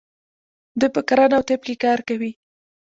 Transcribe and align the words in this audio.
دوی 0.79 0.89
په 0.95 1.01
کرنه 1.07 1.35
او 1.37 1.43
طب 1.49 1.61
کې 1.65 1.75
کار 1.83 1.99
کوي. 2.07 2.31